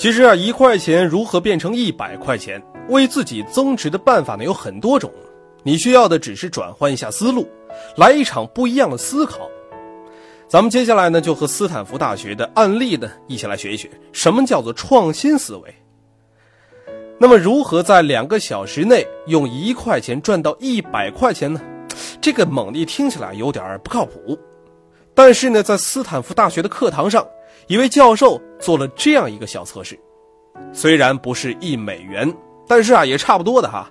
[0.00, 5.12] 其实啊，一块钱如何变成一百块钱，为自己增值的办法呢有很多种。
[5.62, 7.46] 你需要的只是转换一下思路，
[7.98, 9.46] 来一场不一样的思考。
[10.48, 15.74] 咱们接下来呢，就和斯坦福大学的案例呢一起来学一学，什么叫做创新思维。
[17.18, 21.60] 那么，如何在两个小时内用一块钱赚到一百块钱呢？
[22.22, 24.38] 这个猛力听起来有点不靠谱。
[25.12, 27.22] 但是呢，在斯坦福大学的课堂上，
[27.70, 29.96] 一位教授做了这样一个小测试，
[30.72, 32.28] 虽然不是一美元，
[32.66, 33.88] 但是啊也差不多的哈。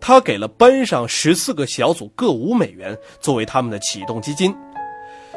[0.00, 4.52] 他给了班上十四个小组各五美元作为他们的启动基金，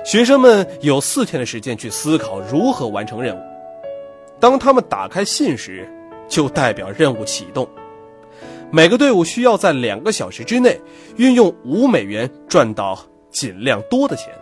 [0.04, 3.40] 学生们有四天的时间去思考如何完成任务。
[4.40, 5.88] 当他们打开信时，
[6.28, 7.70] 就代表任务启动。
[8.72, 10.82] 每个队伍需要在两个小时之内
[11.18, 13.00] 运用五美元赚到
[13.30, 14.34] 尽量多的钱。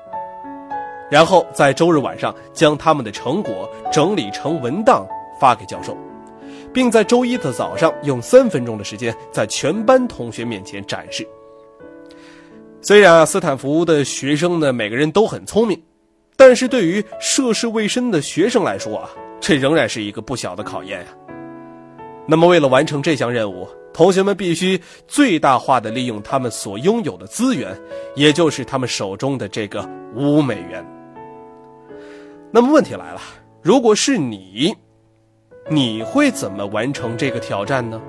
[1.09, 5.05] 然后在周日晚上将他们的成果整理成文档
[5.39, 5.95] 发给教授，
[6.73, 11.27] 并在周一的早上用三分钟的时间在全班同学面前展示。
[12.81, 15.81] 虽然，斯坦福的学生呢每个人都很聪明，
[16.35, 21.07] 但是对于涉世未深的学生来说啊，这仍然是一个不小的考验呀。
[22.25, 27.79] 那么，为了完成这项任务，同学们必须最大化的利用他们所拥有的资源，
[28.15, 30.83] 也就是他们手中的这个五美元。
[32.51, 33.21] 那么问题来了，
[33.61, 34.75] 如果是你，
[35.69, 38.01] 你会怎么完成这个挑战呢？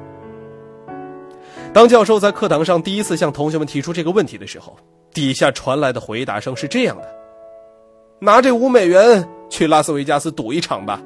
[1.72, 4.76] 当教授在课堂上第一次向同学们提出这个问题的时候，
[5.12, 7.08] 底下传来的回答声是这样的
[8.20, 11.02] ：“拿这五美元去拉斯维加斯赌一场吧，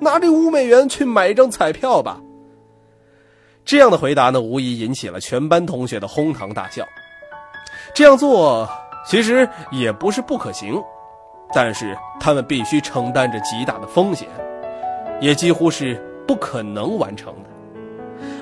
[0.00, 2.20] 拿这五美元去买一张彩票吧。”
[3.66, 6.84] 这样的回答呢，无疑引起了全班同学的哄堂大笑。
[7.92, 8.68] 这样做
[9.06, 10.80] 其实也不是不可行。
[11.54, 14.28] 但是他们必须承担着极大的风险，
[15.20, 15.94] 也几乎是
[16.26, 17.50] 不可能完成的。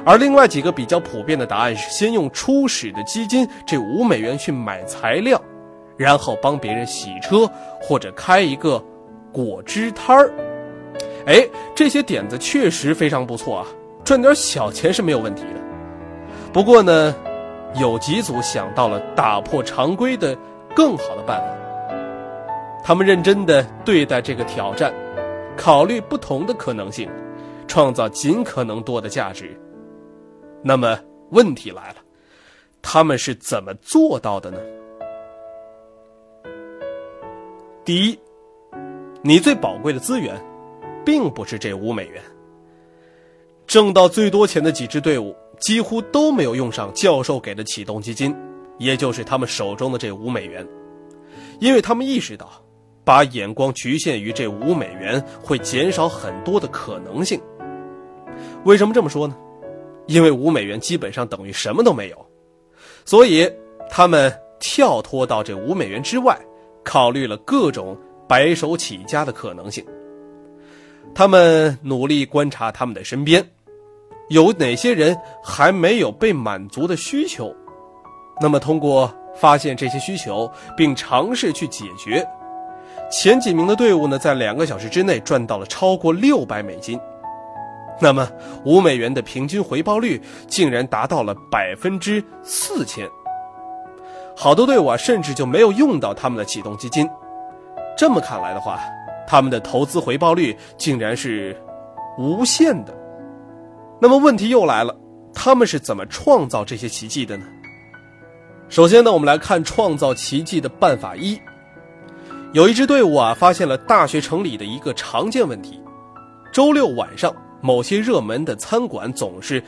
[0.07, 5.41] 而另外几个比较普遍的答案是：先用初始的基金这五美元去买材料，
[5.99, 7.47] 然后帮别人洗车
[7.81, 8.83] 或者开一个
[9.31, 10.33] 果汁摊儿。
[11.27, 13.67] 哎，这些点子确实非常不错啊，
[14.05, 15.61] 赚点小钱是没有问题的。
[16.53, 17.15] 不过呢，
[17.81, 20.37] 有几组想到了打破常规的
[20.77, 21.47] 更好的办法。
[22.85, 24.93] 他们认真地对待这个挑战，
[25.57, 27.11] 考虑不同的可能性，
[27.67, 29.59] 创造尽可能多的价值。
[30.63, 30.99] 那么
[31.31, 31.97] 问题来了，
[32.83, 34.59] 他们是怎么做到的呢？
[37.87, 38.19] 第一，
[39.23, 40.39] 你最宝贵的资源，
[41.05, 42.23] 并不是这五美元。
[43.67, 48.35] 挣到最多钱的几支队伍几乎都没有用上教授给的启动基金，
[48.79, 50.67] 也就是他们手中的这五美元，
[51.61, 52.51] 因为他们意识到。
[53.07, 57.39] 把眼光局限于这五美元，会减少很多的可能性。
[58.65, 59.37] 为什么这么说呢？
[60.07, 62.27] 因为五美元基本上等于什么都没有，
[63.05, 63.47] 所以
[63.91, 66.35] 他们跳脱到这五美元之外，
[66.83, 67.95] 考虑了各种
[68.27, 69.85] 白手起家的可能性。
[71.15, 73.45] 他们努力观察他们的身边，
[74.29, 77.55] 有哪些人还没有被满足的需求，
[78.41, 82.27] 那么通过发现这些需求，并尝试去解决。
[83.11, 86.99] 前几名的队伍呢，在两个小时之内赚到了超过六百美金，
[88.01, 88.29] 那么
[88.65, 93.09] 五美元的平均回报率竟然达到了百分之四千。
[94.37, 97.09] 好多队伍啊，甚至就没有用到他们的启动基金。
[97.97, 98.81] 这么看来的话，
[99.26, 101.56] 他们的投资回报率竟然是
[102.19, 102.94] 无限的。
[104.00, 104.94] 那么问题又来了，
[105.32, 107.44] 他们是怎么创造这些奇迹的呢？
[108.69, 111.38] 首先呢，我们来看创造奇迹的办法一。
[112.53, 115.81] 有一支队伍啊，发现了大学城里的一个常见问题：
[116.53, 119.62] 周六晚上，某些热门的餐馆总是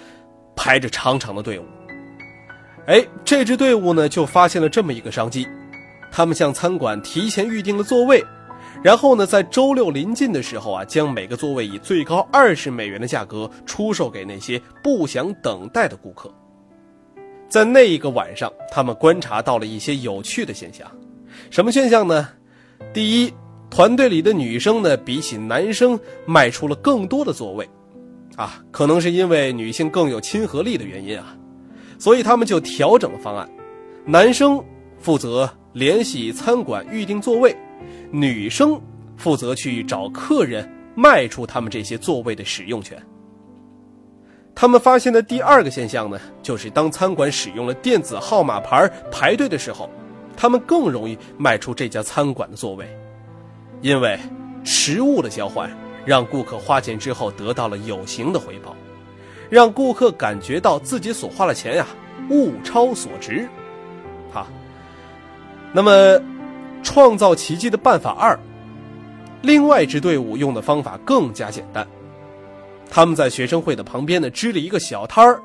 [0.55, 1.65] 排着长长的队伍。
[2.87, 5.47] 哎，这支队伍呢，就发现了这么一个商机：
[6.13, 8.25] 他们向餐馆提前预定了座位，
[8.83, 16.33] 然后呢，在周六临近的时候啊，将每个座位以最高二十美元的价格出售给那些不想等待的顾客。
[17.49, 20.87] 在那一个晚上，他们观察到了一些有趣的现象。
[21.51, 22.29] 什么现象呢？
[22.93, 23.33] 第一，
[23.71, 27.69] 团队里的女生呢，比起男生卖出了更多的座位，
[28.37, 31.37] 啊，可能是因为女性更有亲和力的原因啊，
[31.99, 33.49] 所以他们就调整了方案，
[34.05, 34.63] 男生
[34.99, 37.57] 负责联系餐馆预订座位，
[38.11, 38.81] 女生
[39.17, 43.01] 负责去找客人卖出他们这些座位的使用权。
[44.55, 49.91] 他们发现的第二个现象呢，就是当餐馆使用了电子号码牌排队的时候，
[50.35, 52.87] 他们更容易卖出这家餐馆的座位。
[53.83, 54.19] 因为
[54.65, 55.71] 食物的交换
[56.07, 58.75] 让顾客花钱之后得到了有形的回报，
[59.51, 61.87] 让顾客感觉到自己所花的钱呀
[62.31, 63.47] 物超所值。
[64.33, 64.47] 好，
[65.73, 66.19] 那么
[66.87, 68.39] 创造奇迹的办法二，
[69.43, 71.85] 另外一支队伍用的方法更加简单，
[72.89, 75.43] 他们在学生会的旁边呢支了一个小摊儿，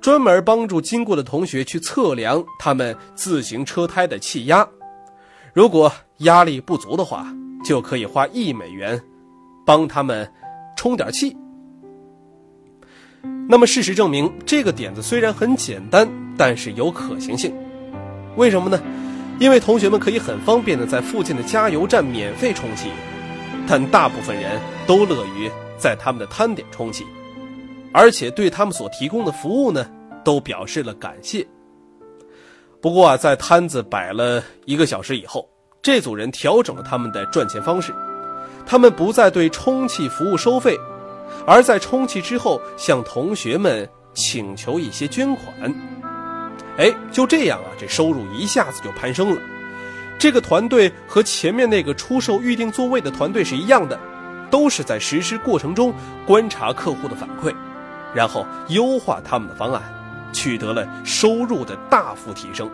[0.00, 4.68] 专门帮助经过的同学去测量他们自行车胎的气压，
[5.52, 7.26] 如果压力不足的话。
[7.64, 9.00] 就可以花一美元，
[9.64, 10.30] 帮他们
[10.76, 11.34] 充点气。
[13.48, 16.06] 那么事实证明，这个点子虽然很简单，
[16.36, 17.54] 但是有可行性。
[18.36, 18.78] 为什么呢？
[19.38, 22.90] 因为同学们可以很方便的在附近的加油站免费充气，
[23.66, 27.04] 但大部分人都乐于在他们的摊点充气，
[27.92, 29.90] 而且对他们所提供的服务呢，
[30.24, 31.46] 都表示了感谢。
[32.80, 35.48] 不过啊，在摊子摆了一个小时以后。
[35.82, 37.92] 这组人调整了他们的赚钱方式，
[38.64, 40.74] 他们不再对充气服务收费，
[41.46, 46.03] 而在充气之后向同学们请求一些捐款。
[46.78, 49.40] 哎，就这样啊，这收入一下子就攀升了。
[50.18, 53.98] 这个团队和前面那个出售预定座位的团队是一样的，
[54.50, 55.92] 都是在实施过程中
[56.26, 57.54] 观察客户的反馈，
[58.14, 59.82] 然后优化他们的方案，
[60.32, 62.70] 取得了收入的大幅提升。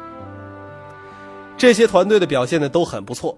[1.59, 3.37] 这些团队的表现呢都很不错，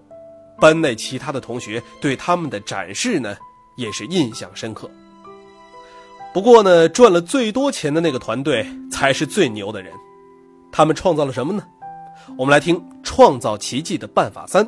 [0.59, 3.35] 班内其他的同学对他们的展示呢
[3.75, 4.89] 也是印象深刻。
[6.33, 9.93] 不过呢，赚了最多钱的那个团队才是最牛的人，
[10.75, 11.63] 他们创造了什么呢？
[12.35, 14.67] 我们来听创造奇迹的办法三。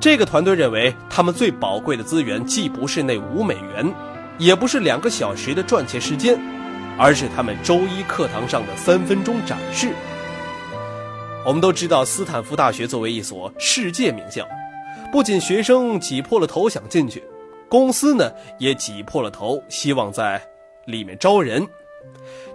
[0.00, 3.94] 这个团队认为，他们最宝贵的资源既不是那五美元，
[4.38, 6.40] 也不是两个小时的赚钱时间，
[6.98, 9.92] 而是他们周一课堂上的三分钟展示。
[11.44, 14.48] 我们都知道，斯坦福大学作为一所世界名校，
[15.12, 17.22] 不仅学生挤破了头想进去，
[17.68, 20.40] 公司呢也挤破了头希望在
[20.86, 21.68] 里面招人。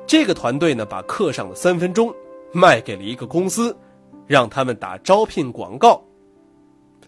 [0.10, 2.12] 这个团队呢，把课上的三分钟
[2.52, 3.78] 卖给了一个公司，
[4.26, 6.04] 让他们打招聘广告。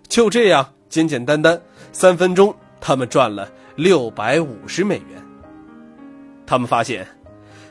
[0.07, 1.59] 就这样，简简单单，
[1.91, 5.19] 三分钟，他们赚了六百五十美元。
[6.45, 7.07] 他们发现，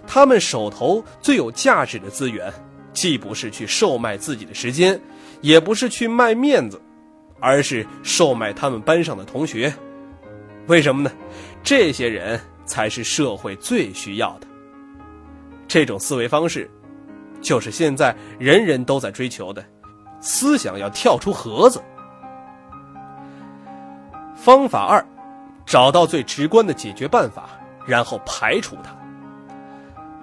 [0.04, 2.52] 他们手头最有价值的资源。
[2.92, 5.00] 既不是去售卖自己的时间，
[5.42, 6.82] 也不是去卖面子，
[7.38, 9.72] 而是售卖他们班上的同学。
[10.66, 11.12] 为什么呢？
[11.62, 14.49] 这些人才是社会最需要的。
[15.70, 16.68] 这种思维方式，
[17.40, 19.64] 就是现在人人都在追求的，
[20.20, 21.80] 思想要跳出盒子。
[24.34, 25.06] 方法二，
[25.64, 27.50] 找到最直观的解决办法，
[27.86, 28.90] 然后排除它。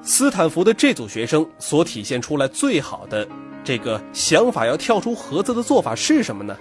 [0.02, 3.26] 斯坦福的这组学生所体现出来最好的
[3.64, 6.58] 这个想法要跳出盒子的做法是什么呢？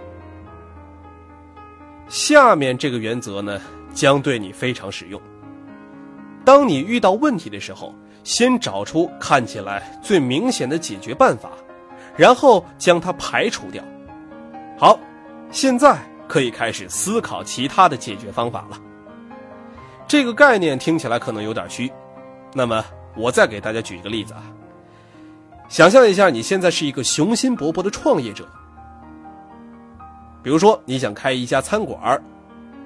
[2.06, 3.60] 下面这个原则呢
[3.93, 5.20] 将对你非常实用。
[6.44, 7.93] 当你遇到问题的时候，
[8.27, 11.49] 先找出看起来最明显的解决办法，
[12.17, 13.81] 然后将它排除掉。
[14.77, 14.99] 好，
[15.53, 18.77] 现在可以开始思考其他的解决方法了。
[20.09, 21.91] 这个概念听起来可能有点虚，
[22.53, 22.85] 那么。
[23.19, 24.43] 我再给大家举一个例子啊，
[25.71, 28.47] 想象一下，你现在是一个雄心勃勃的创业者，
[30.43, 32.23] 比如说你想开一家餐馆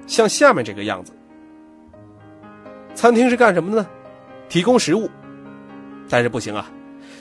[0.07, 1.11] 像下面这个样子。
[2.95, 3.89] 餐厅是干什么的呢？
[4.47, 5.09] 提供食物，
[6.11, 6.69] 但是不行啊，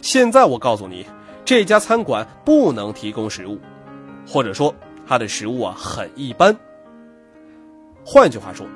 [0.02, 1.06] 现在我告诉你，
[1.44, 3.56] 这家餐馆不能提供食物，
[4.26, 4.74] 或者说
[5.06, 6.54] 它的食物啊很一般。
[8.04, 8.66] 换句话说，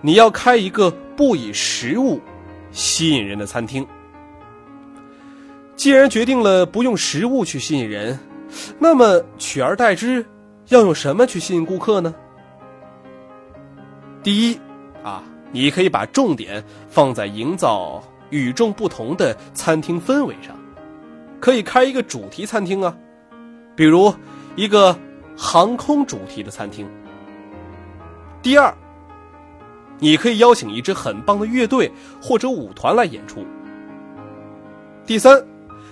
[0.00, 2.20] 你要开一个不以食物。
[2.70, 3.84] 吸引人的餐厅。
[5.74, 8.16] 既然决定了不用食物去吸引人，
[8.78, 10.24] 那么取而代之，
[10.68, 12.14] 要用什么去吸引顾客呢？
[14.22, 14.60] 第一，
[15.02, 18.00] 啊，你可以把重点放在营造
[18.30, 20.56] 与众不同的餐厅氛围上，
[21.38, 22.96] 可以开一个主题餐厅啊，
[23.76, 24.12] 比如
[24.56, 24.96] 一个
[25.36, 26.88] 航空主题的餐厅。
[28.42, 28.74] 第二。
[30.02, 33.44] 你可以邀请一支很棒的乐队或者舞团来演出。
[35.04, 35.44] 第三，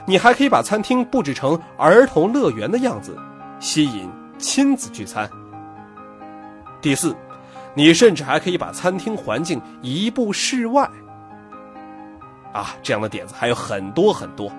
[0.07, 3.15] 你还可以把餐厅布置成儿童乐园的样子，
[3.61, 5.29] 吸引亲子聚餐。
[6.81, 7.15] 第四，
[7.75, 10.91] 你甚至还可以把餐厅环境移步室外。
[12.59, 14.51] 啊，这样的点子还有很多很多。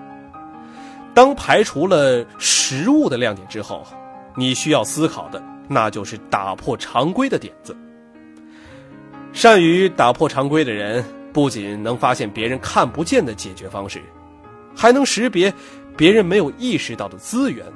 [1.12, 3.86] 当排除了食物的亮点之后，
[4.34, 7.76] 你需要思考的那就是打破常规的点子。
[9.34, 14.00] 善于打破常规的人，不仅能发现别人看不见的解决方式，
[14.74, 15.52] 还能识别
[15.94, 17.66] 别人没有意识到的资源，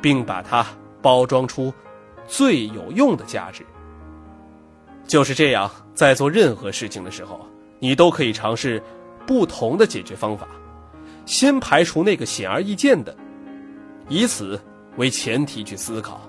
[0.00, 0.66] 并把它
[1.02, 1.70] 包装出
[2.26, 3.62] 最有用的价值。
[5.06, 7.46] 就是这样，在做任何事情的时候，
[7.78, 8.82] 你都可以尝试
[9.26, 10.46] 不同的解决方法。
[11.26, 13.16] 先排除那个显而易见的，
[14.08, 14.60] 以此
[14.96, 16.20] 为前提去思考。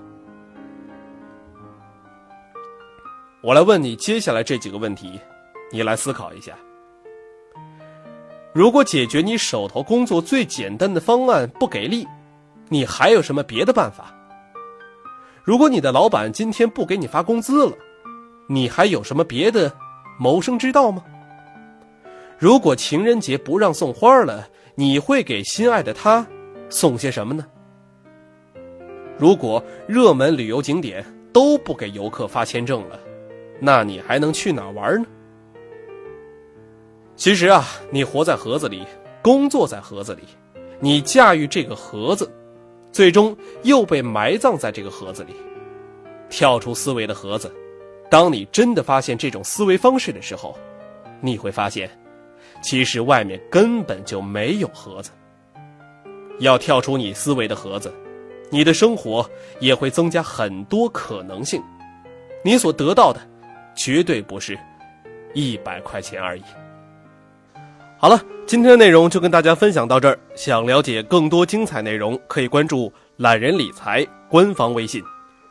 [3.42, 5.20] 我来问你接下来这几个问题，
[5.70, 6.52] 你来思考一下。
[8.54, 12.08] 如果解决你手头工作最简单的方案不给力，
[12.70, 14.06] 你还有什么别的办法？
[15.44, 17.76] 如果你的老板今天不给你发工资了，
[18.48, 19.70] 你还有什么别的
[20.18, 21.04] 谋生之道吗？
[22.38, 24.48] 如果情人节不让送花了？
[24.78, 26.26] 你会给心爱的他
[26.68, 27.46] 送些什么呢？
[29.16, 31.02] 如果热门旅游景点
[31.32, 33.00] 都不给游客发签证了，
[33.58, 35.06] 那你还能去哪玩呢？
[37.16, 38.84] 其实啊，你活在盒子里，
[39.22, 40.24] 工作在盒子里，
[40.78, 42.30] 你驾驭这个盒子，
[42.92, 45.34] 最终又被埋葬在这个盒子里。
[46.28, 47.50] 跳出思维的盒子，
[48.10, 50.54] 当你真的发现这种思维方式的时候，
[51.22, 51.90] 你会发现。
[52.62, 55.10] 其实外面根本就没有盒子。
[56.38, 57.92] 要跳出你思维的盒子，
[58.50, 61.62] 你的生活也会增加很多可能性。
[62.44, 63.20] 你所得到的，
[63.74, 64.58] 绝对不是
[65.32, 66.42] 一百块钱而已。
[67.98, 70.18] 好了，今天的内容就跟大家分享到这儿。
[70.34, 75.02] 想了解更多精彩内容，可以关注“懒人理财”官方微信。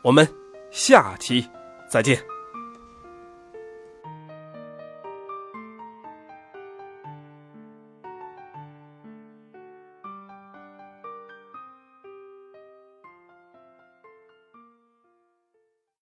[0.04, 0.28] 我们
[0.70, 1.44] 下期
[1.90, 2.35] 再见。